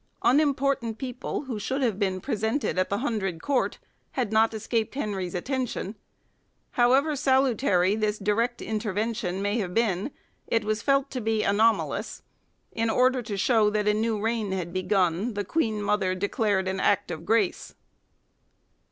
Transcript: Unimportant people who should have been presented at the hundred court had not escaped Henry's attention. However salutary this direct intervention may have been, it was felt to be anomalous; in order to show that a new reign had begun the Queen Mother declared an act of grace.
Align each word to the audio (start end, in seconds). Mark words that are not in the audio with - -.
Unimportant 0.23 0.97
people 0.97 1.43
who 1.43 1.59
should 1.59 1.83
have 1.83 1.99
been 1.99 2.19
presented 2.19 2.79
at 2.79 2.89
the 2.89 2.97
hundred 3.05 3.39
court 3.39 3.77
had 4.13 4.31
not 4.33 4.51
escaped 4.51 4.95
Henry's 4.95 5.35
attention. 5.35 5.93
However 6.71 7.15
salutary 7.15 7.93
this 7.95 8.17
direct 8.17 8.63
intervention 8.63 9.43
may 9.43 9.59
have 9.59 9.75
been, 9.75 10.09
it 10.47 10.65
was 10.65 10.81
felt 10.81 11.11
to 11.11 11.21
be 11.21 11.43
anomalous; 11.43 12.23
in 12.71 12.89
order 12.89 13.21
to 13.21 13.37
show 13.37 13.69
that 13.69 13.87
a 13.87 13.93
new 13.93 14.19
reign 14.19 14.53
had 14.53 14.73
begun 14.73 15.35
the 15.35 15.45
Queen 15.45 15.79
Mother 15.83 16.15
declared 16.15 16.67
an 16.67 16.79
act 16.79 17.11
of 17.11 17.23
grace. 17.23 17.75